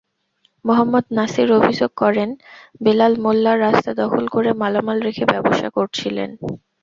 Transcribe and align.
মোহাম্মদ 0.65 1.05
নাছির 1.11 1.49
অভিযোগ 1.59 1.91
করেন, 1.97 2.29
বেলাল 2.83 3.13
মোল্লা 3.23 3.53
রাস্তা 3.57 3.91
দখল 4.01 4.25
করে 4.27 4.49
মালামাল 4.61 4.97
রেখে 5.07 5.25
ব্যবসা 5.31 5.67
করছিলেন। 5.77 6.29